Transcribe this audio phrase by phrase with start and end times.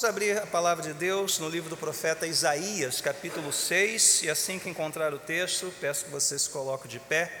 [0.00, 4.56] Vamos abrir a palavra de Deus no livro do profeta Isaías, capítulo 6, e assim
[4.56, 7.32] que encontrar o texto, peço que você se coloque de pé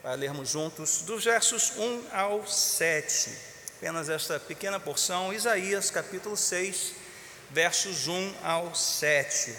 [0.00, 3.36] para lermos juntos, dos versos 1 ao 7.
[3.78, 6.92] Apenas esta pequena porção, Isaías, capítulo 6,
[7.50, 9.56] versos 1 ao 7.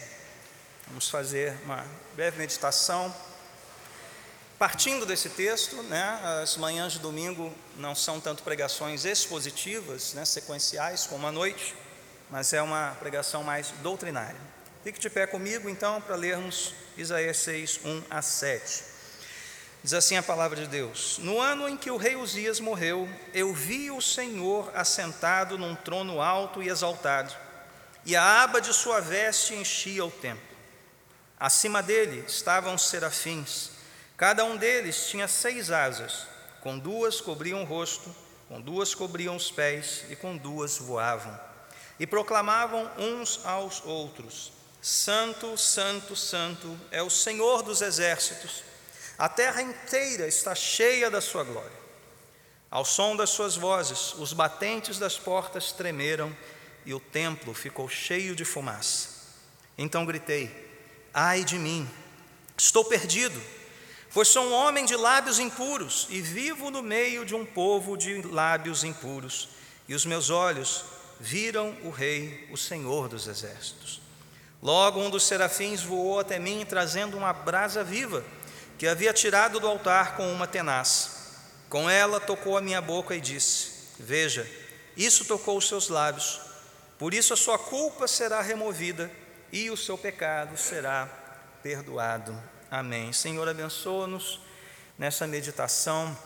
[0.87, 1.85] Vamos fazer uma
[2.15, 3.13] breve meditação.
[4.57, 11.05] Partindo desse texto, né, as manhãs de domingo não são tanto pregações expositivas, né, sequenciais,
[11.05, 11.75] como à noite
[12.29, 14.39] mas é uma pregação mais doutrinária.
[14.83, 18.83] Fique de pé comigo então para lermos Isaías 6, 1 a 7.
[19.83, 23.53] Diz assim a palavra de Deus: No ano em que o rei Uzias morreu, eu
[23.53, 27.33] vi o Senhor assentado num trono alto e exaltado,
[28.05, 30.47] e a aba de sua veste enchia o templo.
[31.39, 33.71] Acima dele estavam serafins,
[34.17, 36.27] cada um deles tinha seis asas,
[36.61, 38.13] com duas cobriam o rosto,
[38.49, 41.48] com duas cobriam os pés e com duas voavam
[41.99, 48.63] e proclamavam uns aos outros: Santo, Santo, Santo é o Senhor dos exércitos,
[49.17, 51.79] a terra inteira está cheia da sua glória.
[52.71, 56.35] Ao som das suas vozes, os batentes das portas tremeram
[56.85, 59.09] e o templo ficou cheio de fumaça.
[59.77, 60.49] Então gritei:
[61.13, 61.89] Ai de mim,
[62.57, 63.41] estou perdido,
[64.13, 68.21] pois sou um homem de lábios impuros e vivo no meio de um povo de
[68.21, 69.49] lábios impuros,
[69.87, 70.85] e os meus olhos
[71.19, 74.01] viram o Rei, o Senhor dos Exércitos.
[74.61, 78.23] Logo um dos serafins voou até mim, trazendo uma brasa viva,
[78.77, 81.17] que havia tirado do altar com uma tenaz.
[81.69, 84.49] Com ela tocou a minha boca e disse: Veja,
[84.97, 86.39] isso tocou os seus lábios,
[86.97, 89.11] por isso a sua culpa será removida
[89.51, 91.07] e o seu pecado será
[91.61, 92.37] perdoado.
[92.71, 93.11] Amém.
[93.13, 94.39] Senhor, abençoa-nos
[94.97, 96.17] nessa meditação,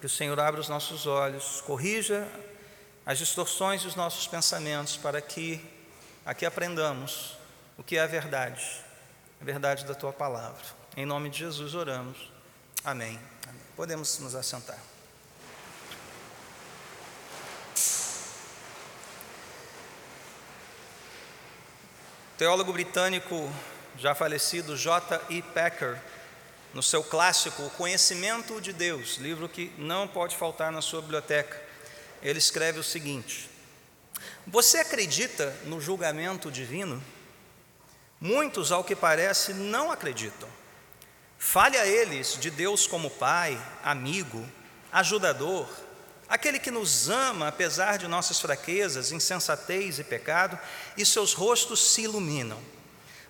[0.00, 2.26] que o Senhor abra os nossos olhos, corrija
[3.04, 5.64] as distorções dos nossos pensamentos, para que
[6.24, 7.36] aqui aprendamos
[7.76, 8.64] o que é a verdade,
[9.40, 10.64] a verdade da tua palavra.
[10.96, 12.30] Em nome de Jesus oramos.
[12.84, 13.18] Amém.
[13.48, 13.62] Amém.
[13.74, 14.78] Podemos nos assentar.
[22.38, 23.50] Teólogo britânico
[23.98, 25.20] já falecido J.
[25.28, 25.42] E.
[25.42, 26.00] Packer,
[26.72, 31.71] no seu clássico O Conhecimento de Deus, livro que não pode faltar na sua biblioteca,
[32.22, 33.50] ele escreve o seguinte:
[34.46, 37.02] Você acredita no julgamento divino?
[38.20, 40.48] Muitos, ao que parece, não acreditam.
[41.38, 44.48] Fale a eles de Deus como Pai, amigo,
[44.92, 45.68] ajudador,
[46.28, 50.56] aquele que nos ama apesar de nossas fraquezas, insensatez e pecado,
[50.96, 52.62] e seus rostos se iluminam.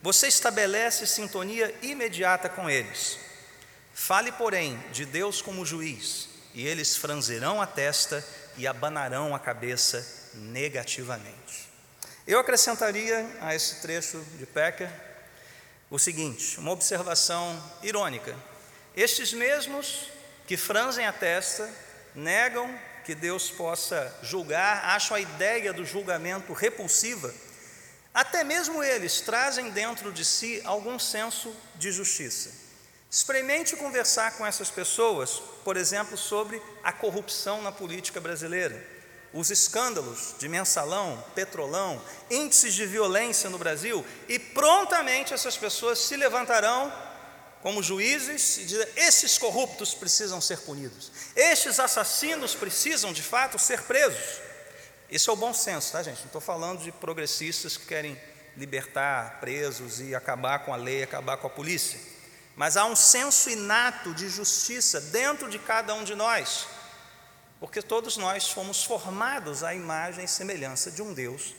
[0.03, 3.19] Você estabelece sintonia imediata com eles.
[3.95, 8.23] Fale, porém, de Deus como juiz, e eles franzirão a testa
[8.57, 10.05] e abanarão a cabeça
[10.35, 11.69] negativamente.
[12.27, 14.91] Eu acrescentaria a esse trecho de Pecker
[15.91, 18.35] o seguinte: uma observação irônica.
[18.97, 20.09] Estes mesmos
[20.47, 21.69] que franzem a testa,
[22.15, 22.69] negam
[23.05, 27.33] que Deus possa julgar, acham a ideia do julgamento repulsiva,
[28.15, 32.51] até mesmo eles trazem dentro de si algum senso de justiça.
[33.13, 38.83] Experimente conversar com essas pessoas, por exemplo, sobre a corrupção na política brasileira,
[39.35, 42.01] os escândalos de mensalão, petrolão,
[42.31, 46.91] índices de violência no Brasil, e prontamente essas pessoas se levantarão
[47.61, 53.83] como juízes e dizem: esses corruptos precisam ser punidos, estes assassinos precisam de fato ser
[53.83, 54.41] presos.
[55.11, 56.21] Isso é o bom senso, tá, gente?
[56.21, 58.19] Não estou falando de progressistas que querem
[58.57, 62.12] libertar presos e acabar com a lei, acabar com a polícia
[62.57, 66.67] mas há um senso inato de justiça dentro de cada um de nós,
[67.59, 71.55] porque todos nós fomos formados à imagem e semelhança de um Deus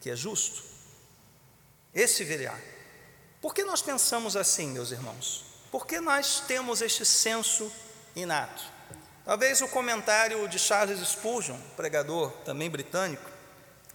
[0.00, 0.62] que é justo.
[1.94, 2.56] Esse virá.
[3.40, 5.44] Por que nós pensamos assim, meus irmãos?
[5.70, 7.70] Por que nós temos este senso
[8.14, 8.62] inato?
[9.24, 13.30] Talvez o comentário de Charles Spurgeon, pregador também britânico,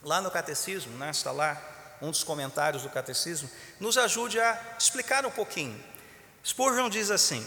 [0.03, 1.59] lá no Catecismo, né, está lá
[2.01, 3.49] um dos comentários do Catecismo,
[3.79, 5.81] nos ajude a explicar um pouquinho
[6.45, 7.45] Spurgeon diz assim: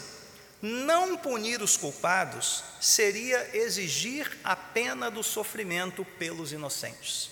[0.61, 7.29] não punir os culpados seria exigir a pena do sofrimento pelos inocentes.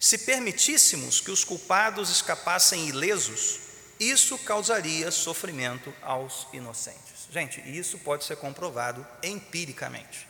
[0.00, 3.58] Se permitíssemos que os culpados escapassem ilesos,
[4.00, 7.28] isso causaria sofrimento aos inocentes.
[7.30, 10.26] Gente, isso pode ser comprovado empiricamente.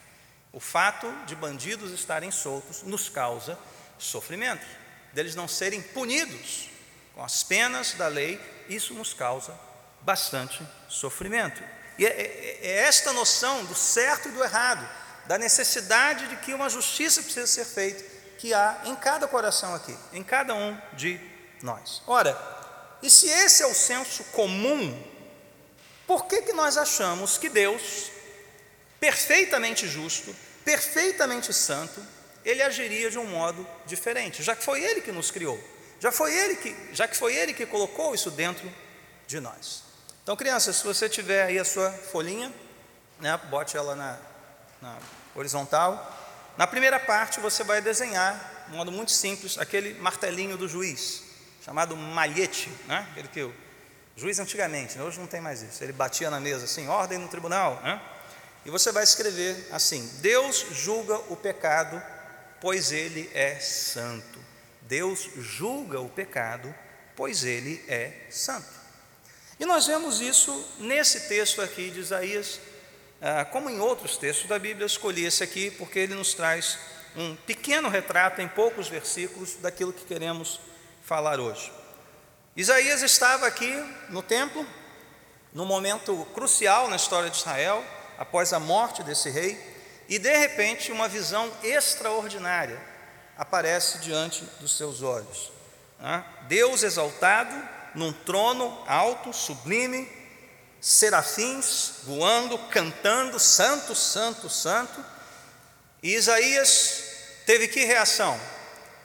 [0.52, 3.56] O fato de bandidos estarem soltos nos causa
[3.96, 4.66] sofrimento,
[5.12, 6.68] deles não serem punidos
[7.14, 9.67] com as penas da lei, isso nos causa
[10.02, 11.62] bastante sofrimento.
[11.98, 14.88] E é, é, é esta noção do certo e do errado,
[15.26, 18.04] da necessidade de que uma justiça precisa ser feita,
[18.38, 21.20] que há em cada coração aqui, em cada um de
[21.62, 22.02] nós.
[22.06, 22.36] Ora,
[23.02, 25.02] e se esse é o senso comum,
[26.06, 28.10] por que, que nós achamos que Deus,
[28.98, 30.34] perfeitamente justo,
[30.64, 32.00] perfeitamente santo,
[32.44, 35.58] ele agiria de um modo diferente, já que foi ele que nos criou,
[36.00, 38.72] já foi ele que, já que foi ele que colocou isso dentro
[39.26, 39.87] de nós.
[40.28, 42.52] Então, crianças, se você tiver aí a sua folhinha,
[43.18, 44.18] né, bote ela na,
[44.82, 44.98] na
[45.34, 46.52] horizontal.
[46.54, 51.22] Na primeira parte, você vai desenhar, de modo muito simples, aquele martelinho do juiz,
[51.64, 53.08] chamado malhete, né?
[53.10, 53.54] aquele que o
[54.18, 55.04] juiz antigamente, né?
[55.04, 57.98] hoje não tem mais isso, ele batia na mesa assim, ordem no tribunal, né?
[58.66, 62.02] e você vai escrever assim: Deus julga o pecado,
[62.60, 64.38] pois ele é santo.
[64.82, 66.74] Deus julga o pecado,
[67.16, 68.77] pois ele é santo.
[69.58, 72.60] E nós vemos isso nesse texto aqui de Isaías
[73.20, 76.78] ah, como em outros textos da Bíblia, escolhi esse aqui porque ele nos traz
[77.16, 80.60] um pequeno retrato em poucos versículos daquilo que queremos
[81.02, 81.72] falar hoje.
[82.54, 83.72] Isaías estava aqui
[84.08, 84.64] no templo,
[85.52, 87.84] num momento crucial na história de Israel,
[88.18, 89.58] após a morte desse rei,
[90.08, 92.80] e de repente uma visão extraordinária
[93.36, 95.50] aparece diante dos seus olhos.
[95.98, 96.24] Né?
[96.42, 97.56] Deus exaltado
[97.98, 100.08] num trono alto, sublime,
[100.80, 105.04] serafins voando, cantando, santo, santo, santo.
[106.02, 107.02] E Isaías
[107.44, 108.38] teve que reação?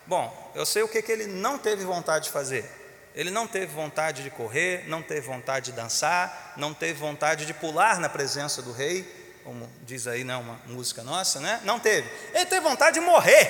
[0.05, 2.69] Bom, eu sei o que, que ele não teve vontade de fazer.
[3.15, 7.53] Ele não teve vontade de correr, não teve vontade de dançar, não teve vontade de
[7.53, 9.03] pular na presença do rei,
[9.43, 11.61] como diz aí né, uma música nossa, né?
[11.63, 12.09] Não teve.
[12.33, 13.47] Ele teve vontade de morrer.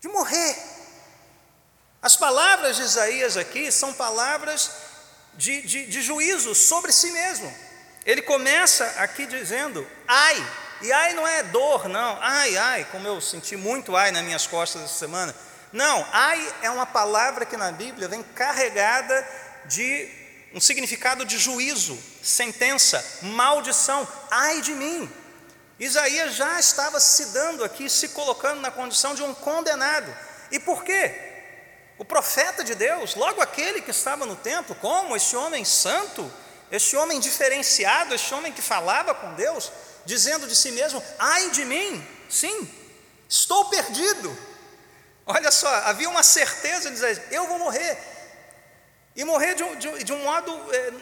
[0.00, 0.74] De morrer.
[2.04, 2.16] As
[2.74, 4.70] palavras de Isaías aqui são palavras
[5.34, 7.52] de, de, de juízo sobre si mesmo.
[8.04, 10.46] Ele começa aqui dizendo: ai,
[10.82, 14.46] e ai não é dor, não, ai, ai, como eu senti muito ai nas minhas
[14.46, 15.34] costas essa semana.
[15.72, 19.26] Não, ai é uma palavra que na Bíblia vem carregada
[19.66, 20.08] de
[20.52, 25.10] um significado de juízo, sentença, maldição, ai de mim.
[25.78, 30.14] Isaías já estava se dando aqui, se colocando na condição de um condenado.
[30.52, 31.33] E por quê?
[31.96, 36.30] O profeta de Deus, logo aquele que estava no templo, como esse homem santo,
[36.70, 39.70] esse homem diferenciado, esse homem que falava com Deus,
[40.04, 42.68] dizendo de si mesmo: ai de mim, sim,
[43.28, 44.36] estou perdido.
[45.24, 47.96] Olha só, havia uma certeza de dizer: eu vou morrer.
[49.14, 50.92] E morrer de um, de, um modo, é,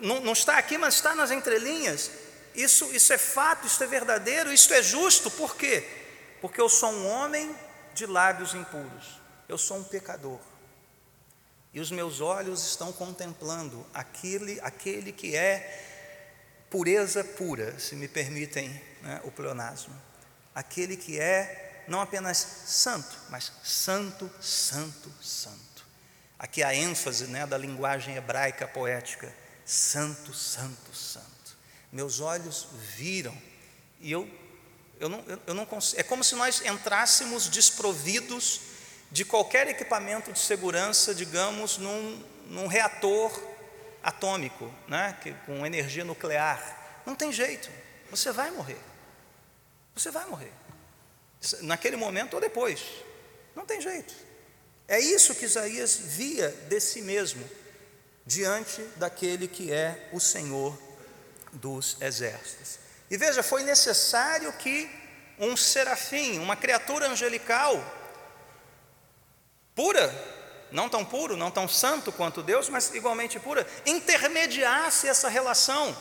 [0.00, 2.10] não, não está aqui, mas está nas entrelinhas.
[2.54, 5.86] Isso, isso é fato, isso é verdadeiro, isso é justo, por quê?
[6.40, 7.54] Porque eu sou um homem
[7.92, 10.38] de lábios impuros eu sou um pecador.
[11.72, 15.86] E os meus olhos estão contemplando aquele, aquele que é
[16.70, 18.68] pureza pura, se me permitem
[19.02, 19.94] né, o pleonasmo.
[20.54, 25.86] Aquele que é não apenas santo, mas santo, santo, santo.
[26.38, 29.32] Aqui a ênfase né, da linguagem hebraica poética:
[29.64, 31.26] santo, santo, santo.
[31.90, 33.36] Meus olhos viram
[34.00, 34.28] e eu,
[35.00, 36.00] eu não, eu, não consigo.
[36.00, 38.60] É como se nós entrássemos desprovidos
[39.10, 43.32] de qualquer equipamento de segurança, digamos, num, num reator
[44.02, 47.02] atômico, né, que, com energia nuclear.
[47.06, 47.70] Não tem jeito,
[48.10, 48.78] você vai morrer.
[49.94, 50.52] Você vai morrer.
[51.62, 52.82] Naquele momento ou depois.
[53.54, 54.14] Não tem jeito.
[54.86, 57.44] É isso que Isaías via de si mesmo
[58.24, 60.78] diante daquele que é o Senhor
[61.52, 62.78] dos exércitos.
[63.10, 64.88] E veja, foi necessário que
[65.38, 67.82] um serafim, uma criatura angelical,
[69.78, 70.12] pura,
[70.72, 75.96] não tão puro, não tão santo quanto Deus, mas igualmente pura, intermediasse essa relação,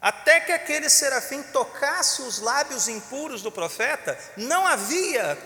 [0.00, 5.38] até que aquele serafim tocasse os lábios impuros do profeta, não havia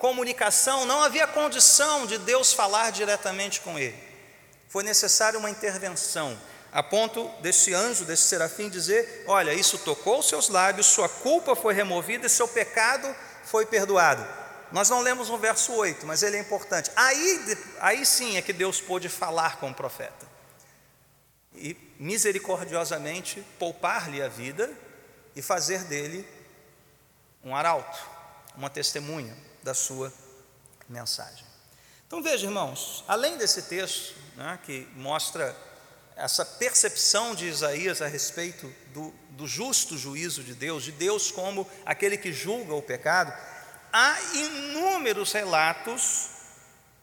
[0.00, 3.96] comunicação, não havia condição de Deus falar diretamente com ele.
[4.68, 6.36] Foi necessária uma intervenção,
[6.72, 11.54] a ponto desse anjo, desse serafim dizer: Olha, isso tocou os seus lábios, sua culpa
[11.54, 14.41] foi removida e seu pecado foi perdoado.
[14.72, 16.90] Nós não lemos no verso 8, mas ele é importante.
[16.96, 20.32] Aí, aí sim é que Deus pôde falar com o profeta
[21.54, 24.70] e misericordiosamente poupar-lhe a vida
[25.36, 26.26] e fazer dele
[27.44, 27.98] um arauto,
[28.56, 30.12] uma testemunha da sua
[30.88, 31.44] mensagem.
[32.06, 35.56] Então veja, irmãos, além desse texto né, que mostra
[36.16, 41.68] essa percepção de Isaías a respeito do, do justo juízo de Deus, de Deus como
[41.86, 43.32] aquele que julga o pecado,
[43.92, 46.30] há inúmeros relatos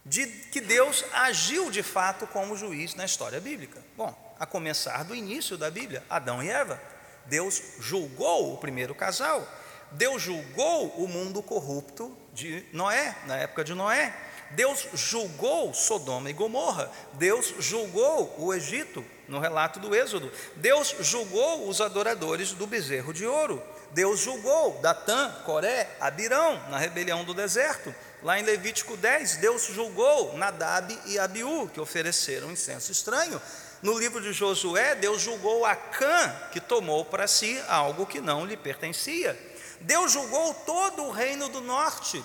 [0.05, 3.83] de que Deus agiu de fato como juiz na história bíblica.
[3.95, 6.81] Bom, a começar do início da Bíblia, Adão e Eva.
[7.25, 9.47] Deus julgou o primeiro casal.
[9.91, 14.13] Deus julgou o mundo corrupto de Noé, na época de Noé.
[14.51, 16.91] Deus julgou Sodoma e Gomorra.
[17.13, 20.31] Deus julgou o Egito, no relato do Êxodo.
[20.55, 23.61] Deus julgou os adoradores do bezerro de ouro.
[23.91, 27.93] Deus julgou Datã, Coré, Abirão, na rebelião do deserto.
[28.21, 33.41] Lá em Levítico 10, Deus julgou Nadab e Abiú, que ofereceram incenso estranho.
[33.81, 38.57] No livro de Josué, Deus julgou Acã, que tomou para si algo que não lhe
[38.57, 39.37] pertencia.
[39.81, 42.23] Deus julgou todo o reino do norte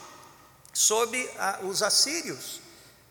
[0.72, 1.30] sob
[1.62, 2.60] os assírios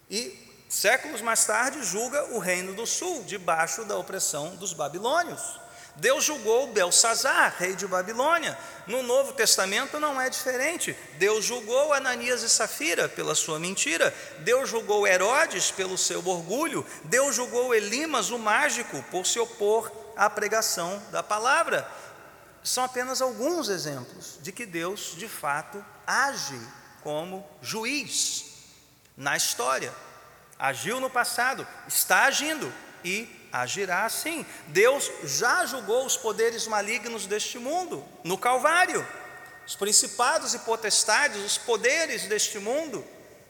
[0.10, 5.63] e séculos mais tarde julga o reino do sul debaixo da opressão dos babilônios.
[5.96, 8.58] Deus julgou Belsazar, rei de Babilônia.
[8.88, 10.98] No Novo Testamento não é diferente.
[11.18, 14.14] Deus julgou Ananias e Safira pela sua mentira.
[14.40, 16.86] Deus julgou Herodes pelo seu orgulho.
[17.04, 21.88] Deus julgou Elimas, o mágico, por se opor à pregação da palavra.
[22.64, 26.60] São apenas alguns exemplos de que Deus, de fato, age
[27.02, 28.46] como juiz
[29.16, 29.94] na história.
[30.58, 32.72] Agiu no passado, está agindo
[33.04, 34.46] e agirá assim.
[34.68, 39.06] Deus já julgou os poderes malignos deste mundo no Calvário.
[39.66, 43.06] Os principados e potestades, os poderes deste mundo,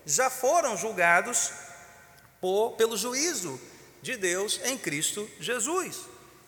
[0.06, 1.52] já foram julgados
[2.40, 3.60] por, pelo juízo
[4.02, 6.02] de Deus em Cristo Jesus.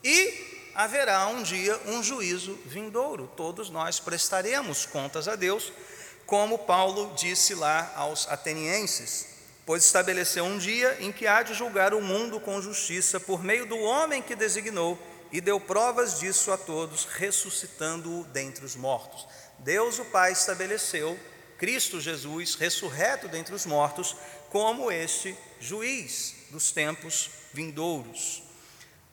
[0.04, 3.32] E haverá um dia um juízo vindouro.
[3.38, 5.72] Todos nós prestaremos contas a Deus,
[6.26, 9.35] como Paulo disse lá aos atenienses
[9.65, 13.65] pois estabeleceu um dia em que há de julgar o mundo com justiça por meio
[13.65, 15.00] do homem que designou
[15.31, 19.27] e deu provas disso a todos, ressuscitando-o dentre os mortos.
[19.60, 21.19] Deus, o Pai, estabeleceu
[21.57, 24.15] Cristo Jesus, ressurreto dentre os mortos,
[24.50, 28.43] como este juiz dos tempos vindouros.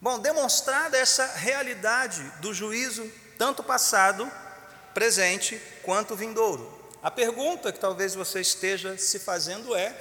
[0.01, 4.31] Bom, demonstrada essa realidade do juízo, tanto passado,
[4.93, 6.81] presente quanto vindouro.
[7.03, 9.97] A pergunta que talvez você esteja se fazendo é: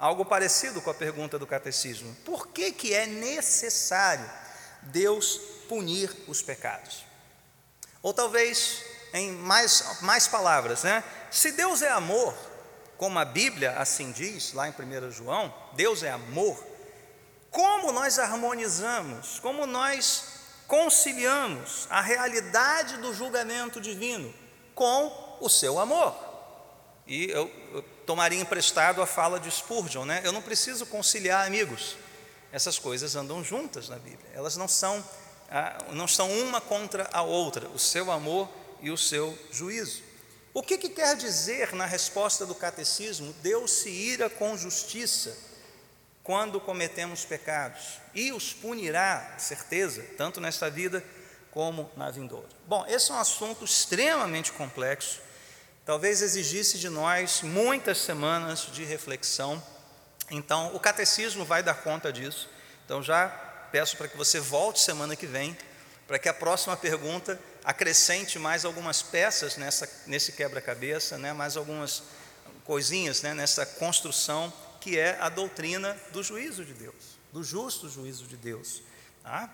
[0.00, 4.28] algo parecido com a pergunta do catecismo: por que, que é necessário
[4.82, 5.38] Deus
[5.68, 7.04] punir os pecados?
[8.02, 11.04] Ou talvez, em mais, mais palavras, né?
[11.30, 12.34] se Deus é amor,
[12.96, 16.66] como a Bíblia assim diz, lá em 1 João, Deus é amor,
[17.50, 24.32] como nós harmonizamos, como nós conciliamos a realidade do julgamento divino
[24.74, 26.14] com o seu amor?
[27.06, 30.20] E eu, eu tomaria emprestado a fala de Spurgeon, né?
[30.24, 31.96] Eu não preciso conciliar amigos.
[32.52, 34.30] Essas coisas andam juntas na Bíblia.
[34.34, 35.04] Elas não são
[35.92, 38.48] não estão uma contra a outra, o seu amor
[38.80, 40.02] e o seu juízo.
[40.54, 43.32] O que, que quer dizer na resposta do catecismo?
[43.42, 45.36] Deus se ira com justiça
[46.22, 51.04] quando cometemos pecados e os punirá, certeza, tanto nesta vida
[51.50, 52.48] como na vindoura.
[52.66, 55.20] Bom, esse é um assunto extremamente complexo
[55.90, 59.60] talvez exigisse de nós muitas semanas de reflexão.
[60.30, 62.48] Então, o catecismo vai dar conta disso.
[62.84, 63.28] Então, já
[63.72, 65.58] peço para que você volte semana que vem,
[66.06, 72.04] para que a próxima pergunta acrescente mais algumas peças nessa, nesse quebra-cabeça, né, mais algumas
[72.62, 78.28] coisinhas né, nessa construção que é a doutrina do juízo de Deus, do justo juízo
[78.28, 78.80] de Deus.
[79.24, 79.50] Tá?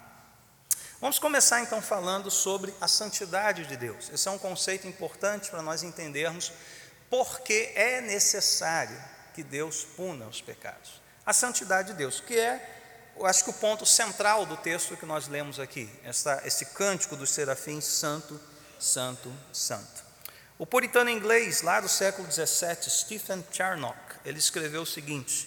[0.98, 4.08] Vamos começar então falando sobre a santidade de Deus.
[4.10, 6.50] Esse é um conceito importante para nós entendermos
[7.10, 8.98] porque é necessário
[9.34, 11.02] que Deus puna os pecados.
[11.24, 15.04] A santidade de Deus, que é, eu acho que o ponto central do texto que
[15.04, 18.40] nós lemos aqui, essa, esse cântico dos serafins, santo,
[18.80, 20.02] santo, santo.
[20.58, 25.46] O puritano inglês, lá do século XVII, Stephen Charnock, ele escreveu o seguinte: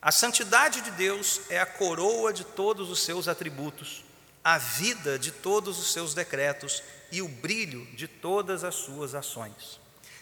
[0.00, 4.03] A santidade de Deus é a coroa de todos os seus atributos
[4.44, 9.80] a vida de todos os seus decretos e o brilho de todas as suas ações.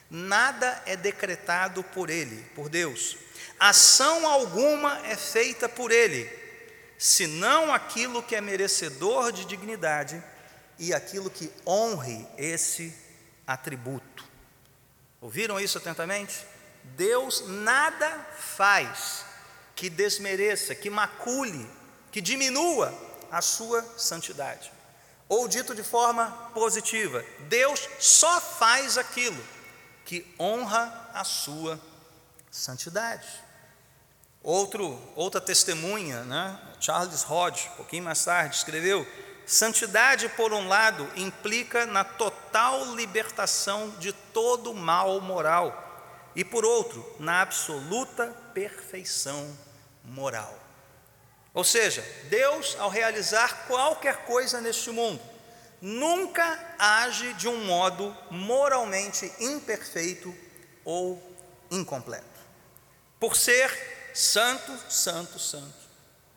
[0.08, 3.16] Nada é decretado por ele, por Deus.
[3.58, 6.30] Ação alguma é feita por ele,
[6.96, 10.22] senão aquilo que é merecedor de dignidade
[10.78, 12.94] e aquilo que honre esse
[13.46, 14.24] atributo.
[15.20, 16.46] Ouviram isso atentamente?
[16.96, 19.24] Deus nada faz
[19.74, 21.68] que desmereça, que macule,
[22.10, 24.70] que diminua a sua santidade.
[25.26, 29.42] Ou dito de forma positiva, Deus só faz aquilo
[30.04, 31.80] que honra a sua
[32.50, 33.26] santidade.
[34.42, 36.60] Outro, outra testemunha, né?
[36.78, 39.06] Charles Hodge, um pouquinho mais tarde, escreveu:
[39.46, 47.16] Santidade, por um lado, implica na total libertação de todo mal moral, e por outro,
[47.18, 49.56] na absoluta perfeição
[50.04, 50.61] moral.
[51.54, 55.20] Ou seja, Deus, ao realizar qualquer coisa neste mundo,
[55.80, 60.34] nunca age de um modo moralmente imperfeito
[60.84, 61.20] ou
[61.70, 62.24] incompleto.
[63.20, 65.82] Por ser santo, santo, santo.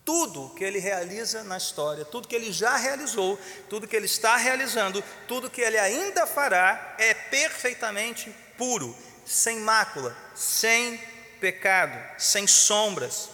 [0.04, 4.36] Tudo que ele realiza na história, tudo que ele já realizou, tudo que ele está
[4.36, 8.96] realizando, tudo que ele ainda fará é perfeitamente puro,
[9.26, 10.98] sem mácula, sem
[11.40, 13.30] pecado, sem sombras.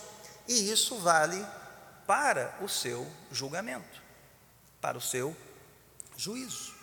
[0.48, 1.46] E isso vale
[2.12, 4.02] para o seu julgamento,
[4.82, 5.34] para o seu
[6.18, 6.76] juízo.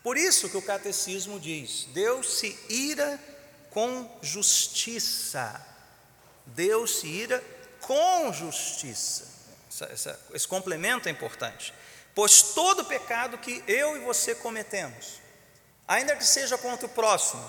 [0.00, 3.18] Por isso que o catecismo diz: Deus se ira
[3.70, 5.60] com justiça.
[6.46, 7.42] Deus se ira
[7.80, 9.26] com justiça.
[9.68, 11.74] Essa, essa, esse complemento é importante.
[12.14, 15.20] Pois todo pecado que eu e você cometemos,
[15.88, 17.44] ainda que seja contra o próximo,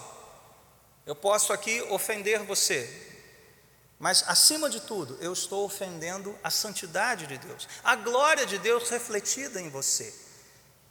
[1.06, 3.11] eu posso aqui ofender você,
[4.02, 8.90] mas acima de tudo, eu estou ofendendo a santidade de Deus, a glória de Deus
[8.90, 10.12] refletida em você.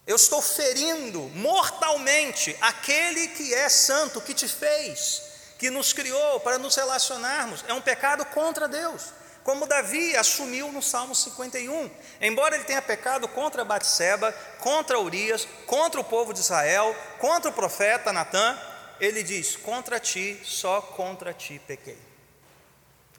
[0.07, 5.23] Eu estou ferindo mortalmente aquele que é santo, que te fez,
[5.59, 7.65] que nos criou para nos relacionarmos.
[7.67, 9.13] É um pecado contra Deus
[9.43, 11.91] como Davi assumiu no Salmo 51.
[12.21, 17.55] Embora ele tenha pecado contra Batseba, contra Urias, contra o povo de Israel, contra o
[17.55, 18.57] profeta Natã,
[19.01, 22.10] ele diz: Contra ti, só contra ti pequei.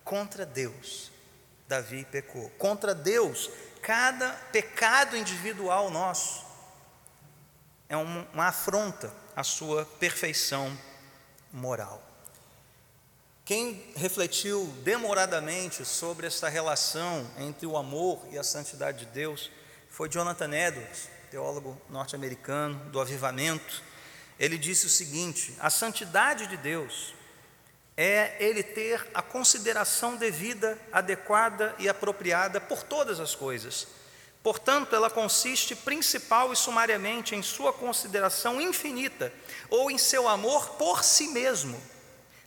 [0.03, 1.12] Contra Deus,
[1.67, 2.50] Davi pecou.
[2.51, 3.50] Contra Deus,
[3.81, 6.46] cada pecado individual nosso
[7.88, 10.77] é uma afronta à sua perfeição
[11.51, 12.01] moral.
[13.43, 19.51] Quem refletiu demoradamente sobre essa relação entre o amor e a santidade de Deus
[19.89, 23.84] foi Jonathan Edwards, teólogo norte-americano do avivamento.
[24.39, 27.13] Ele disse o seguinte: a santidade de Deus
[27.95, 33.88] é ele ter a consideração devida, adequada e apropriada por todas as coisas.
[34.41, 39.31] Portanto, ela consiste principal e sumariamente em sua consideração infinita
[39.69, 41.79] ou em seu amor por si mesmo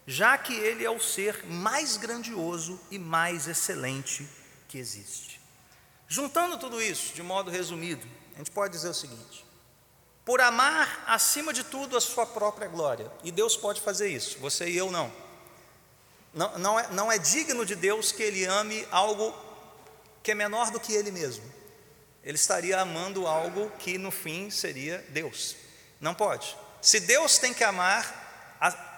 [0.06, 4.28] já que ele é o ser mais grandioso e mais excelente
[4.68, 5.40] que existe.
[6.06, 9.44] Juntando tudo isso, de modo resumido, a gente pode dizer o seguinte:
[10.24, 14.68] por amar acima de tudo a sua própria glória, e Deus pode fazer isso, você
[14.68, 15.10] e eu não.
[16.34, 19.34] Não, não, é, não é digno de Deus que ele ame algo
[20.22, 21.44] que é menor do que ele mesmo.
[22.24, 25.54] Ele estaria amando algo que no fim seria Deus.
[26.00, 26.56] Não pode.
[26.82, 28.22] Se Deus tem que amar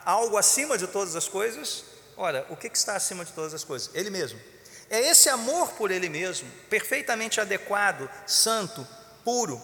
[0.04, 1.84] algo acima de todas as coisas,
[2.16, 3.90] ora, o que está acima de todas as coisas?
[3.92, 4.40] Ele mesmo.
[4.88, 8.86] É esse amor por Ele mesmo, perfeitamente adequado, santo,
[9.24, 9.60] puro.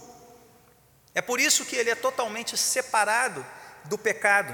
[1.14, 3.46] É por isso que Ele é totalmente separado
[3.84, 4.52] do pecado,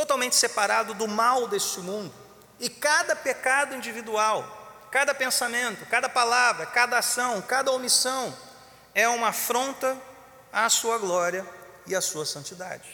[0.00, 2.12] totalmente separado do mal deste mundo.
[2.58, 8.34] E cada pecado individual, cada pensamento, cada palavra, cada ação, cada omissão,
[8.94, 9.96] é uma afronta
[10.50, 11.46] à Sua glória
[11.86, 12.88] e à Sua santidade.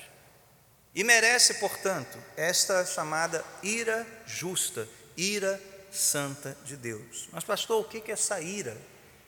[0.94, 5.60] E merece, portanto, esta chamada ira justa, ira
[5.92, 7.28] santa de Deus.
[7.30, 8.76] Mas, pastor, o que é essa ira?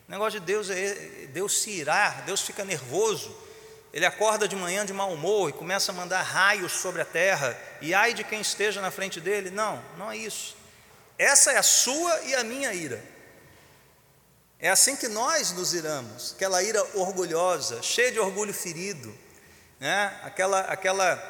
[0.09, 3.37] O negócio de Deus é Deus se irar, Deus fica nervoso,
[3.92, 7.59] ele acorda de manhã de mau humor e começa a mandar raios sobre a terra,
[7.81, 9.51] e ai de quem esteja na frente dele.
[9.51, 10.57] Não, não é isso.
[11.18, 13.03] Essa é a sua e a minha ira.
[14.61, 19.14] É assim que nós nos iramos, aquela ira orgulhosa, cheia de orgulho ferido,
[19.79, 20.18] né?
[20.24, 21.22] aquela, aquela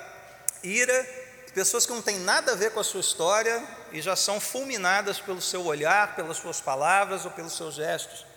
[0.62, 1.02] ira
[1.46, 4.40] de pessoas que não têm nada a ver com a sua história e já são
[4.40, 8.27] fulminadas pelo seu olhar, pelas suas palavras ou pelos seus gestos.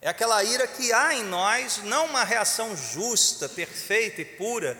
[0.00, 4.78] É aquela ira que há em nós, não uma reação justa, perfeita e pura,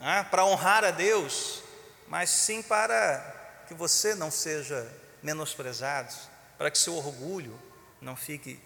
[0.00, 1.62] né, para honrar a Deus,
[2.06, 4.88] mas sim para que você não seja
[5.22, 6.14] menosprezado,
[6.56, 7.60] para que seu orgulho
[8.00, 8.60] não fique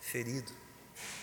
[0.00, 0.52] ferido.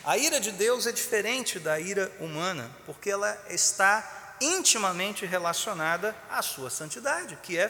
[0.03, 6.41] A ira de Deus é diferente da ira humana, porque ela está intimamente relacionada à
[6.41, 7.69] sua santidade, que é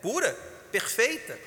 [0.00, 0.32] pura,
[0.70, 1.38] perfeita.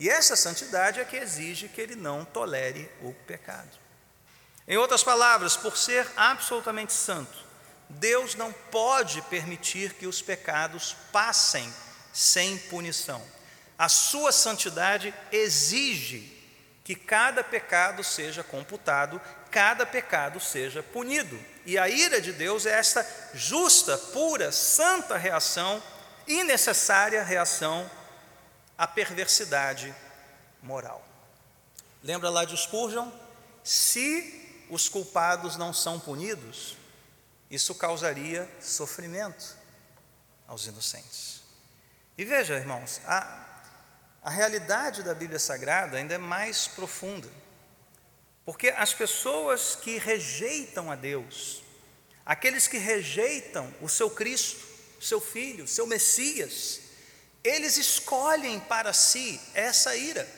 [0.00, 3.78] E essa santidade é que exige que ele não tolere o pecado.
[4.66, 7.36] Em outras palavras, por ser absolutamente santo,
[7.86, 11.70] Deus não pode permitir que os pecados passem
[12.14, 13.22] sem punição.
[13.78, 16.38] A sua santidade exige
[16.82, 21.38] que cada pecado seja computado, cada pecado seja punido.
[21.66, 25.82] E a ira de Deus é esta justa, pura, santa reação
[26.26, 27.90] e necessária reação
[28.80, 29.94] à perversidade
[30.62, 31.06] moral.
[32.02, 33.10] Lembra lá de Spurgeon?
[33.62, 36.78] Se os culpados não são punidos,
[37.50, 39.54] isso causaria sofrimento
[40.48, 41.42] aos inocentes.
[42.16, 43.46] E veja, irmãos, a,
[44.22, 47.28] a realidade da Bíblia Sagrada ainda é mais profunda.
[48.46, 51.62] Porque as pessoas que rejeitam a Deus,
[52.24, 54.66] aqueles que rejeitam o seu Cristo,
[54.98, 56.88] seu Filho, seu Messias,
[57.42, 60.28] eles escolhem para si essa ira.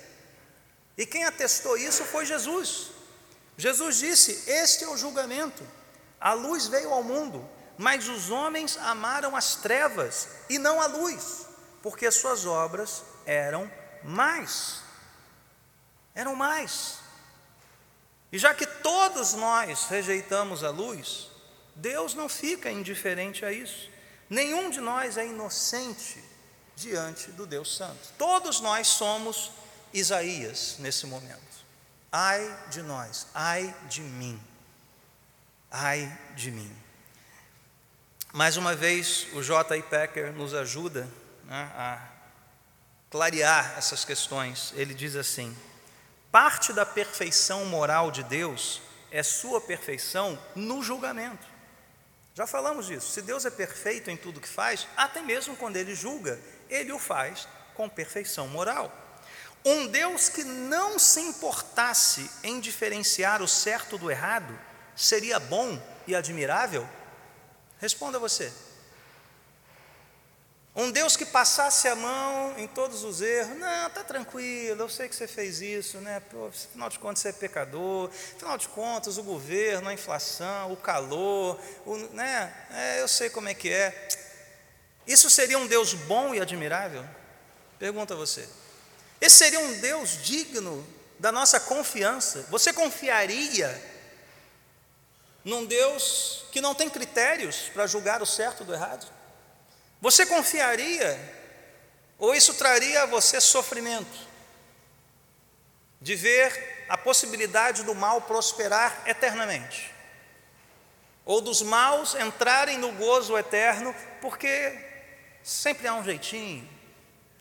[0.96, 2.90] E quem atestou isso foi Jesus.
[3.56, 5.66] Jesus disse: Este é o julgamento.
[6.20, 11.46] A luz veio ao mundo, mas os homens amaram as trevas e não a luz,
[11.82, 13.70] porque suas obras eram
[14.04, 14.80] mais.
[16.14, 16.98] Eram mais.
[18.30, 21.28] E já que todos nós rejeitamos a luz,
[21.74, 23.90] Deus não fica indiferente a isso.
[24.30, 26.31] Nenhum de nós é inocente
[26.82, 28.10] diante do Deus Santo.
[28.18, 29.50] Todos nós somos
[29.92, 31.40] Isaías nesse momento.
[32.10, 34.40] Ai de nós, ai de mim,
[35.70, 36.70] ai de mim.
[38.32, 39.82] Mais uma vez, o J.I.
[39.82, 41.08] Packer nos ajuda
[41.44, 42.08] né, a
[43.10, 44.72] clarear essas questões.
[44.74, 45.56] Ele diz assim:
[46.30, 51.46] parte da perfeição moral de Deus é sua perfeição no julgamento.
[52.34, 53.10] Já falamos disso.
[53.10, 56.40] Se Deus é perfeito em tudo que faz, até mesmo quando ele julga,
[56.72, 58.90] ele o faz com perfeição moral.
[59.64, 64.58] Um Deus que não se importasse em diferenciar o certo do errado,
[64.96, 66.88] seria bom e admirável?
[67.78, 68.52] Responda você.
[70.74, 75.06] Um Deus que passasse a mão em todos os erros, não, está tranquilo, eu sei
[75.06, 76.18] que você fez isso, né?
[76.30, 80.76] Pô, afinal de contas você é pecador, afinal de contas o governo, a inflação, o
[80.76, 82.50] calor, o, né?
[82.70, 84.08] É, eu sei como é que é.
[85.06, 87.04] Isso seria um Deus bom e admirável?
[87.78, 88.48] Pergunta você.
[89.20, 90.86] Esse seria um Deus digno
[91.18, 92.46] da nossa confiança?
[92.50, 93.80] Você confiaria
[95.44, 99.06] num Deus que não tem critérios para julgar o certo do errado?
[100.00, 101.18] Você confiaria,
[102.18, 104.28] ou isso traria a você sofrimento,
[106.00, 109.92] de ver a possibilidade do mal prosperar eternamente,
[111.24, 114.91] ou dos maus entrarem no gozo eterno, porque
[115.42, 116.68] sempre há um jeitinho,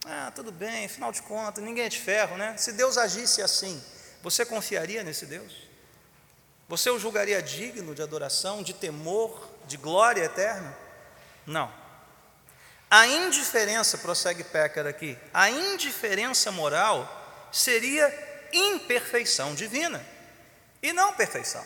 [0.06, 2.56] ah, tudo bem, afinal de contas, ninguém é de ferro, né?
[2.58, 3.82] Se Deus agisse assim,
[4.24, 5.70] você confiaria nesse Deus?
[6.68, 10.76] Você o julgaria digno de adoração, de temor, de glória eterna?
[11.46, 11.72] Não.
[12.90, 18.12] A indiferença, prossegue Pecker aqui, a indiferença moral seria
[18.52, 20.06] imperfeição divina
[20.82, 21.66] e não perfeição.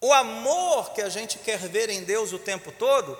[0.00, 3.18] O amor que a gente quer ver em Deus o tempo todo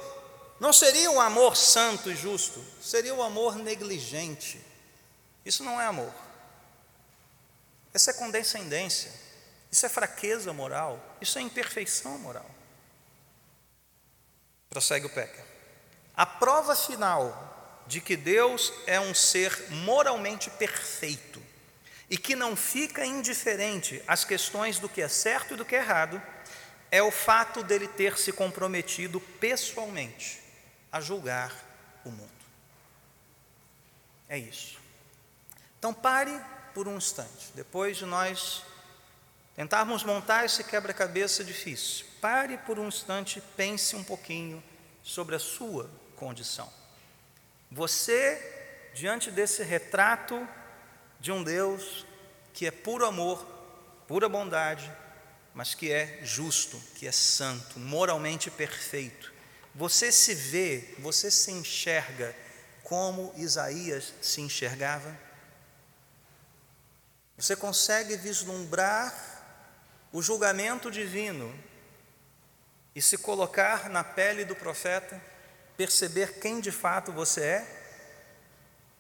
[0.61, 4.61] não seria um amor santo e justo, seria um amor negligente.
[5.42, 6.12] Isso não é amor.
[7.94, 9.11] Essa é condescendência.
[9.73, 12.49] Isso é fraqueza moral, isso é imperfeição moral.
[14.68, 15.42] Prossegue o Peca.
[16.14, 21.42] A prova final de que Deus é um ser moralmente perfeito
[22.11, 25.79] e que não fica indiferente às questões do que é certo e do que é
[25.79, 26.20] errado,
[26.90, 30.39] é o fato dele ter se comprometido pessoalmente
[30.92, 31.53] a julgar
[32.05, 32.31] o mundo.
[34.29, 34.79] É isso.
[35.79, 36.38] Então pare
[36.74, 38.62] por um instante, depois de nós
[39.57, 44.62] tentarmos montar esse quebra-cabeça difícil, pare por um instante, pense um pouquinho
[45.03, 46.70] sobre a sua condição.
[47.70, 50.46] Você, diante desse retrato
[51.18, 52.07] de um Deus
[52.53, 53.46] que é puro amor,
[54.07, 54.90] pura bondade,
[55.55, 59.33] mas que é justo, que é santo, moralmente perfeito.
[59.74, 62.35] Você se vê, você se enxerga
[62.83, 65.16] como Isaías se enxergava?
[67.37, 69.14] Você consegue vislumbrar
[70.12, 71.56] o julgamento divino
[72.94, 75.22] e se colocar na pele do profeta,
[75.76, 77.80] perceber quem de fato você é?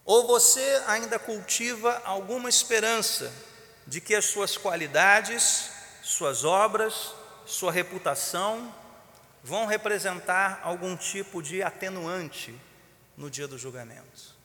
[0.04, 3.32] Ou você ainda cultiva alguma esperança
[3.86, 5.70] de que as suas qualidades,
[6.02, 7.12] suas obras,
[7.44, 8.72] sua reputação
[9.42, 12.58] vão representar algum tipo de atenuante
[13.16, 14.38] no dia do julgamento?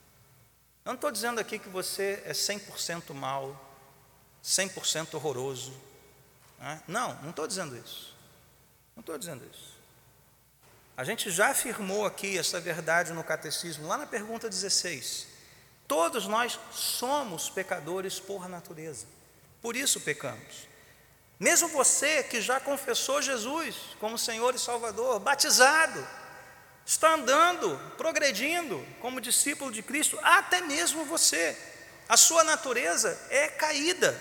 [0.84, 3.60] Eu não estou dizendo aqui que você é 100% mal,
[4.44, 5.74] 100% horroroso,
[6.88, 8.16] não, não estou dizendo isso.
[8.96, 9.76] Não estou dizendo isso.
[10.98, 15.28] A gente já afirmou aqui essa verdade no catecismo, lá na pergunta 16.
[15.88, 19.06] Todos nós somos pecadores por natureza,
[19.62, 20.68] por isso pecamos.
[21.40, 26.06] Mesmo você que já confessou Jesus como Senhor e Salvador, batizado,
[26.86, 31.58] está andando, progredindo como discípulo de Cristo, até mesmo você,
[32.08, 34.18] a sua natureza é caída,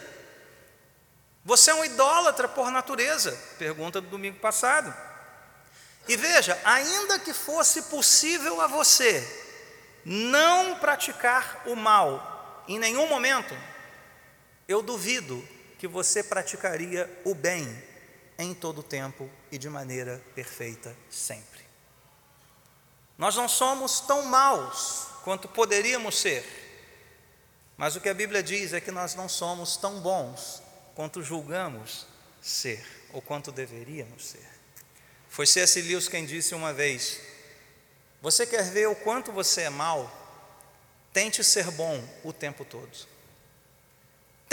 [1.44, 3.38] você é um idólatra por natureza?
[3.58, 4.94] Pergunta do domingo passado.
[6.08, 9.42] E veja, ainda que fosse possível a você
[10.04, 13.54] não praticar o mal em nenhum momento,
[14.66, 15.46] eu duvido
[15.84, 17.68] que você praticaria o bem
[18.38, 21.60] em todo tempo e de maneira perfeita sempre.
[23.18, 26.42] Nós não somos tão maus quanto poderíamos ser,
[27.76, 30.62] mas o que a Bíblia diz é que nós não somos tão bons
[30.94, 32.06] quanto julgamos
[32.40, 34.48] ser ou quanto deveríamos ser.
[35.28, 35.82] Foi C.S.
[35.82, 37.20] Lewis quem disse uma vez:
[38.22, 40.10] Você quer ver o quanto você é mau?
[41.12, 43.13] Tente ser bom o tempo todo.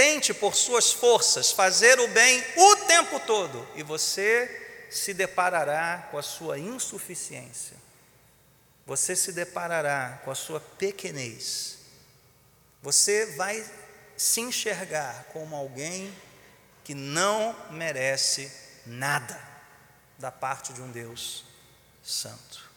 [0.02, 6.18] Tente por suas forças fazer o bem o tempo todo e você se deparará com
[6.18, 7.78] a sua insuficiência.
[8.84, 11.78] Você se deparará com a sua pequenez.
[12.82, 13.64] Você vai
[14.18, 16.12] se enxergar como alguém
[16.84, 18.52] que não merece
[18.88, 19.40] nada
[20.18, 21.46] da parte de um Deus
[22.02, 22.72] santo.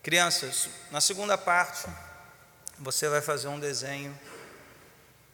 [0.00, 1.88] Crianças, na segunda parte,
[2.78, 4.16] você vai fazer um desenho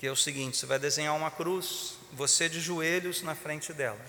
[0.00, 4.00] que é o seguinte: você vai desenhar uma cruz, você de joelhos na frente dela,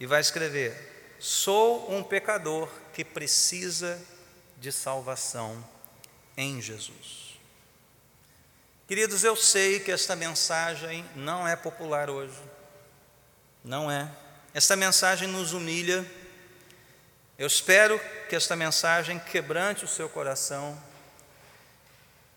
[0.00, 4.02] e vai escrever: Sou um pecador que precisa
[4.56, 5.62] de salvação
[6.34, 7.38] em Jesus.
[8.88, 12.40] Queridos, eu sei que esta mensagem não é popular hoje,
[13.62, 14.10] não é.
[14.54, 16.10] Esta mensagem nos humilha.
[17.38, 20.80] Eu espero que esta mensagem quebrante o seu coração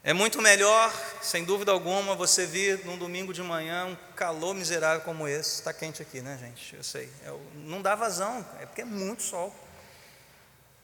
[0.01, 5.01] é muito melhor, sem dúvida alguma, você vir num domingo de manhã um calor miserável
[5.01, 5.55] como esse.
[5.55, 6.75] Está quente aqui, né, gente?
[6.75, 7.09] Eu sei.
[7.25, 9.53] É, não dá vazão, é porque é muito sol.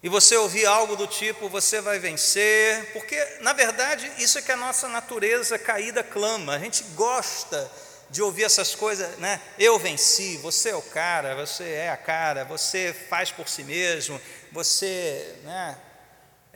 [0.03, 4.51] E você ouvir algo do tipo, você vai vencer, porque, na verdade, isso é que
[4.51, 6.53] a nossa natureza caída clama.
[6.53, 7.71] A gente gosta
[8.09, 9.41] de ouvir essas coisas, né?
[9.57, 14.21] Eu venci, você é o cara, você é a cara, você faz por si mesmo,
[14.51, 15.77] você, né?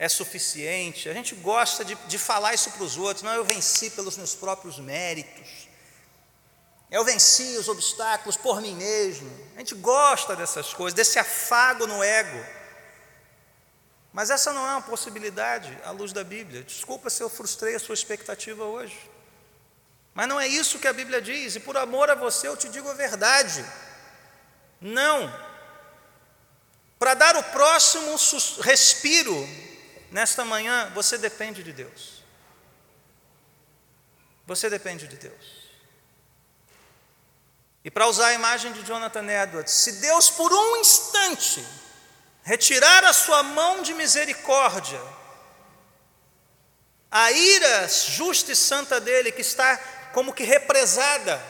[0.00, 1.10] É suficiente.
[1.10, 3.22] A gente gosta de, de falar isso para os outros.
[3.22, 5.68] Não, eu venci pelos meus próprios méritos.
[6.90, 9.30] Eu venci os obstáculos por mim mesmo.
[9.54, 12.42] A gente gosta dessas coisas, desse afago no ego.
[14.10, 16.62] Mas essa não é uma possibilidade à luz da Bíblia.
[16.62, 18.98] Desculpa se eu frustrei a sua expectativa hoje.
[20.14, 22.70] Mas não é isso que a Bíblia diz, e por amor a você eu te
[22.70, 23.62] digo a verdade.
[24.80, 25.30] Não.
[26.98, 28.16] Para dar o próximo
[28.62, 29.46] respiro,
[30.10, 32.24] Nesta manhã, você depende de Deus.
[34.46, 35.60] Você depende de Deus.
[37.84, 41.64] E para usar a imagem de Jonathan Edwards, se Deus por um instante
[42.42, 45.00] retirar a sua mão de misericórdia,
[47.10, 49.76] a ira justa e santa dele, que está
[50.12, 51.40] como que represada,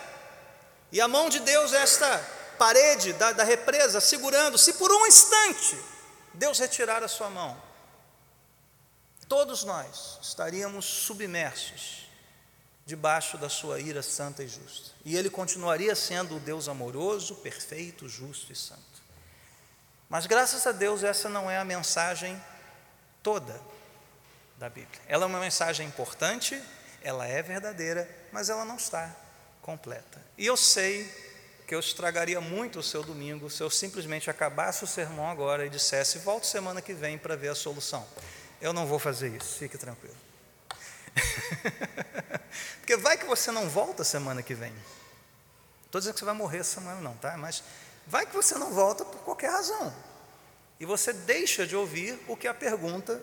[0.92, 2.18] e a mão de Deus, esta
[2.58, 5.78] parede da, da represa, segurando, se por um instante
[6.34, 7.69] Deus retirar a sua mão,
[9.30, 12.10] todos nós estaríamos submersos
[12.84, 14.90] debaixo da sua ira santa e justa.
[15.04, 18.82] E ele continuaria sendo o Deus amoroso, perfeito, justo e santo.
[20.08, 22.42] Mas graças a Deus, essa não é a mensagem
[23.22, 23.60] toda
[24.58, 25.00] da Bíblia.
[25.06, 26.60] Ela é uma mensagem importante,
[27.00, 29.14] ela é verdadeira, mas ela não está
[29.62, 30.20] completa.
[30.36, 31.08] E eu sei
[31.68, 35.70] que eu estragaria muito o seu domingo se eu simplesmente acabasse o sermão agora e
[35.70, 38.04] dissesse: volte semana que vem para ver a solução.
[38.60, 40.16] Eu não vou fazer isso, fique tranquilo.
[42.80, 44.72] Porque vai que você não volta semana que vem.
[45.86, 47.36] Estou dizendo que você vai morrer essa semana, não, tá?
[47.36, 47.62] Mas
[48.06, 49.94] vai que você não volta por qualquer razão.
[50.78, 53.22] E você deixa de ouvir o que a pergunta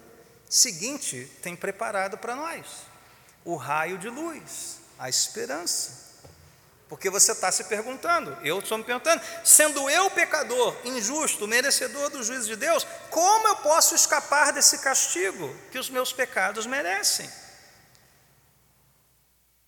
[0.49, 2.65] seguinte tem preparado para nós:
[3.45, 6.06] o raio de luz, a esperança.
[6.89, 12.23] Porque você está se perguntando, eu estou me perguntando, sendo eu pecador, injusto, merecedor do
[12.23, 17.29] juízo de Deus, como eu posso escapar desse castigo que os meus pecados merecem?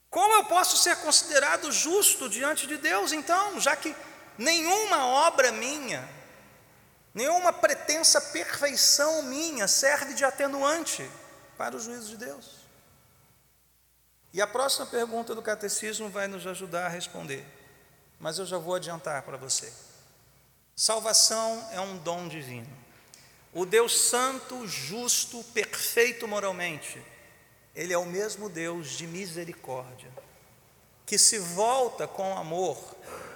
[0.10, 3.94] Como eu posso ser considerado justo diante de Deus, então, já que
[4.38, 6.10] nenhuma obra minha,
[7.14, 11.08] nenhuma pretensa perfeição minha serve de atenuante
[11.58, 12.59] para o juízo de Deus?
[14.32, 17.46] E a próxima pergunta do catecismo vai nos ajudar a responder,
[18.20, 19.72] mas eu já vou adiantar para você.
[20.76, 22.70] Salvação é um dom divino.
[23.54, 27.04] O Deus santo, justo, perfeito moralmente,
[27.76, 30.12] ele é o mesmo Deus de misericórdia,
[31.06, 32.78] que se volta com amor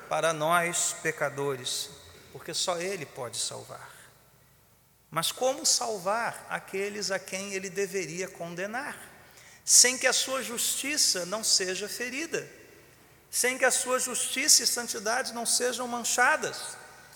[0.08, 1.90] para nós pecadores,
[2.32, 3.90] porque só ele pode salvar.
[5.10, 9.13] Mas como salvar aqueles a quem ele deveria condenar?
[9.66, 12.48] Sem que a sua justiça não seja ferida,
[13.32, 16.58] sem que a sua justiça e santidade não sejam manchadas.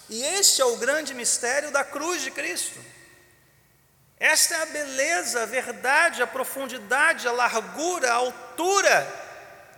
[0.09, 2.79] E este é o grande mistério da cruz de Cristo.
[4.19, 9.25] Esta é a beleza, a verdade, a profundidade, a largura, a altura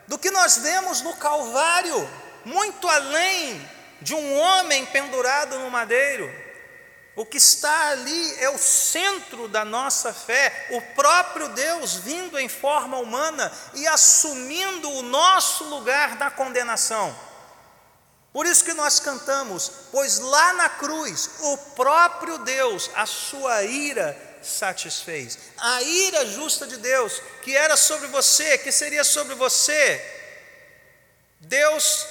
[0.07, 2.09] do que nós vemos no Calvário,
[2.45, 3.69] muito além
[4.01, 6.31] de um homem pendurado no madeiro.
[7.19, 12.47] O que está ali é o centro da nossa fé, o próprio Deus vindo em
[12.47, 17.13] forma humana e assumindo o nosso lugar da condenação.
[18.31, 24.17] Por isso que nós cantamos, pois lá na cruz o próprio Deus, a sua ira
[24.41, 25.37] satisfez.
[25.57, 30.01] A ira justa de Deus, que era sobre você, que seria sobre você,
[31.41, 32.05] Deus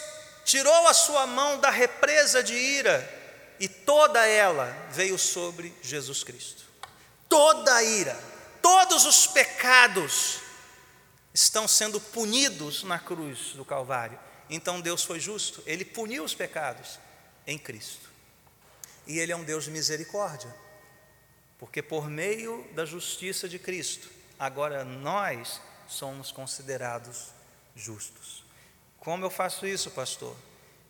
[0.45, 3.18] tirou a sua mão da represa de ira
[3.61, 6.65] e toda ela veio sobre Jesus Cristo.
[7.29, 8.19] Toda a ira,
[8.63, 10.41] todos os pecados
[11.35, 14.19] estão sendo punidos na cruz do Calvário.
[14.49, 16.99] Então Deus foi justo, ele puniu os pecados
[17.47, 18.09] em Cristo.
[19.07, 20.55] E ele é um Deus de misericórdia,
[21.59, 27.29] porque por meio da justiça de Cristo, agora nós somos considerados
[27.75, 28.45] justos.
[28.99, 30.37] Como eu faço isso, pastor?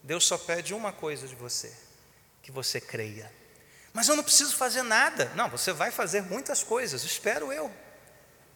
[0.03, 1.88] Deus só pede uma coisa de você
[2.49, 3.31] que você creia.
[3.93, 5.31] Mas eu não preciso fazer nada.
[5.35, 7.71] Não, você vai fazer muitas coisas, espero eu.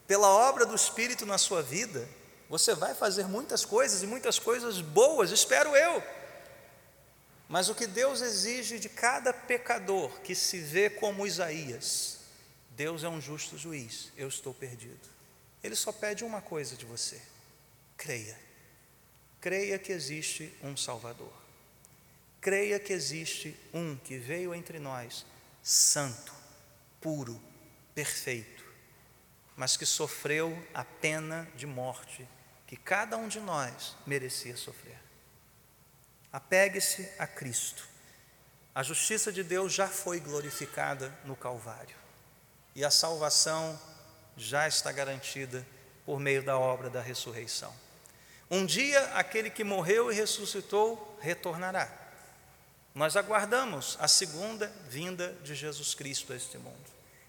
[0.06, 2.08] Pela obra do Espírito na sua vida,
[2.48, 6.02] você vai fazer muitas coisas e muitas coisas boas, espero eu.
[7.50, 12.20] Mas o que Deus exige de cada pecador que se vê como Isaías,
[12.70, 15.06] Deus é um justo juiz, eu estou perdido.
[15.62, 17.20] Ele só pede uma coisa de você:
[17.98, 18.38] creia.
[19.38, 21.41] Creia que existe um Salvador.
[22.42, 25.24] Creia que existe um que veio entre nós,
[25.62, 26.34] santo,
[27.00, 27.40] puro,
[27.94, 28.64] perfeito,
[29.56, 32.28] mas que sofreu a pena de morte
[32.66, 34.98] que cada um de nós merecia sofrer.
[36.32, 37.88] Apegue-se a Cristo.
[38.74, 41.94] A justiça de Deus já foi glorificada no Calvário
[42.74, 43.80] e a salvação
[44.36, 45.64] já está garantida
[46.04, 47.72] por meio da obra da ressurreição.
[48.50, 52.01] Um dia aquele que morreu e ressuscitou retornará.
[52.94, 56.84] Nós aguardamos a segunda vinda de Jesus Cristo a este mundo.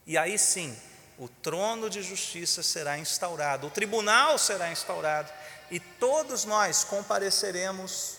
[0.05, 0.77] E aí sim,
[1.17, 5.31] o trono de justiça será instaurado, o tribunal será instaurado
[5.71, 8.17] e todos nós compareceremos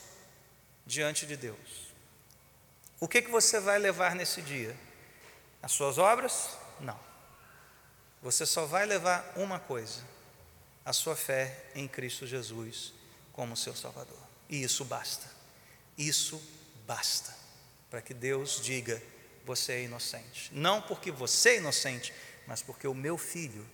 [0.86, 1.92] diante de Deus.
[2.98, 4.74] O que, que você vai levar nesse dia?
[5.62, 6.50] As suas obras?
[6.80, 6.98] Não.
[8.22, 10.00] Você só vai levar uma coisa:
[10.82, 12.94] a sua fé em Cristo Jesus
[13.34, 14.18] como seu Salvador.
[14.48, 15.26] E isso basta.
[15.98, 16.63] Isso basta
[17.90, 19.02] para que Deus diga:
[19.44, 20.50] você é inocente.
[20.52, 22.12] Não porque você é inocente,
[22.46, 23.66] mas porque o meu filho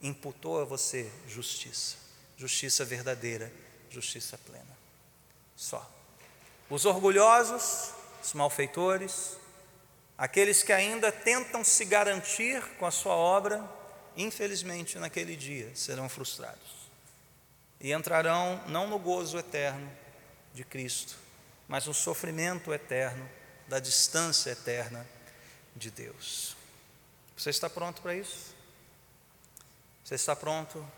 [0.00, 1.96] imputou a você justiça,
[2.36, 3.52] justiça verdadeira,
[3.90, 4.78] justiça plena.
[5.56, 5.88] Só.
[6.70, 7.92] Os orgulhosos,
[8.22, 9.36] os malfeitores,
[10.16, 13.64] aqueles que ainda tentam se garantir com a sua obra,
[14.16, 16.78] infelizmente naquele dia serão frustrados
[17.80, 19.90] e entrarão não no gozo eterno
[20.52, 21.16] de Cristo,
[21.68, 23.28] mas no sofrimento eterno
[23.68, 25.06] da distância eterna
[25.76, 26.56] de Deus.
[27.36, 28.56] Você está pronto para isso?
[30.02, 30.90] Você está pronto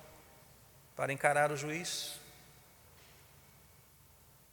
[0.94, 2.20] para encarar o juiz?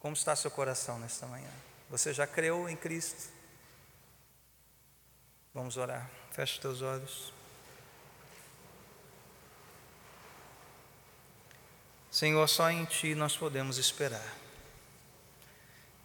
[0.00, 1.50] Como está seu coração nesta manhã?
[1.88, 3.32] Você já creu em Cristo?
[5.54, 6.10] Vamos orar.
[6.32, 7.32] Feche os teus olhos.
[12.10, 14.47] Senhor, só em Ti nós podemos esperar.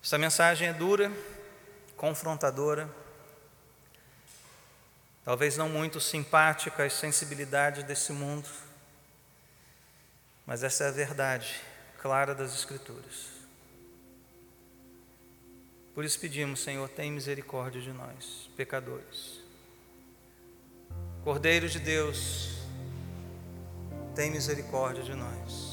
[0.04, 1.10] Esta mensagem é dura,
[1.96, 2.94] confrontadora,
[5.24, 8.50] talvez não muito simpática às sensibilidades desse mundo,
[10.46, 11.62] mas essa é a verdade
[12.02, 13.30] clara das Escrituras.
[15.96, 19.40] Por isso pedimos, Senhor, tem misericórdia de nós, pecadores.
[21.24, 22.58] Cordeiro de Deus,
[24.14, 25.73] tem misericórdia de nós.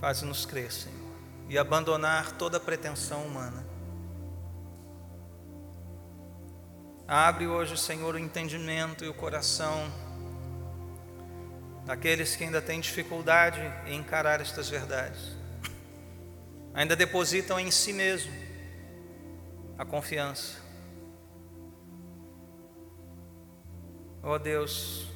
[0.00, 1.16] Faz-nos crer, Senhor,
[1.48, 3.66] e abandonar toda pretensão humana.
[7.06, 9.90] Abre hoje, Senhor, o entendimento e o coração
[11.84, 15.36] daqueles que ainda têm dificuldade em encarar estas verdades.
[16.74, 18.32] Ainda depositam em si mesmo
[19.78, 20.58] a confiança.
[24.22, 25.06] Ó oh Deus,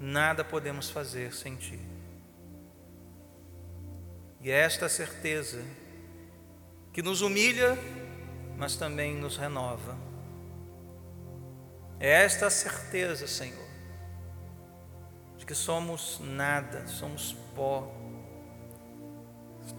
[0.00, 1.93] nada podemos fazer sem Ti.
[4.44, 5.62] E é esta certeza
[6.92, 7.78] que nos humilha,
[8.58, 9.96] mas também nos renova.
[11.98, 13.66] É esta certeza, Senhor,
[15.38, 17.90] de que somos nada, somos pó.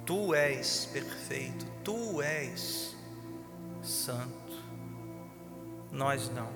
[0.03, 2.95] Tu és perfeito, tu és
[3.84, 4.66] santo,
[5.91, 6.49] nós não.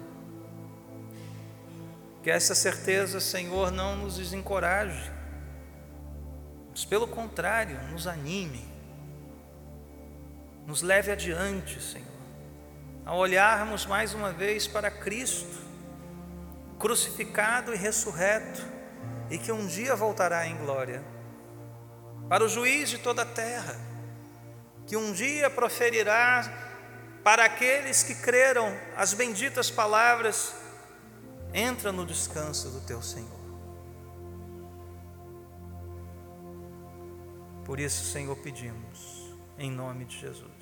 [2.24, 5.19] Que essa certeza, Senhor, não nos desencoraje,
[6.80, 8.66] mas pelo contrário, nos anime,
[10.66, 12.08] nos leve adiante, Senhor,
[13.06, 15.60] a olharmos mais uma vez para Cristo,
[16.80, 18.66] crucificado e ressurreto,
[19.30, 21.04] e que um dia voltará em glória,
[22.30, 23.76] para o juiz de toda a terra,
[24.88, 26.50] que um dia proferirá
[27.26, 30.54] para aqueles que creram as benditas palavras:
[31.54, 33.39] entra no descanso do teu Senhor.
[37.70, 40.59] Por isso, Senhor, pedimos, em nome de Jesus.